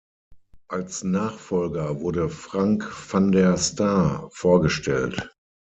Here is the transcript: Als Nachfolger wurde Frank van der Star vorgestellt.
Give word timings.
Als 0.67 1.03
Nachfolger 1.03 1.99
wurde 2.01 2.27
Frank 2.27 2.91
van 3.11 3.31
der 3.31 3.55
Star 3.57 4.31
vorgestellt. 4.31 5.29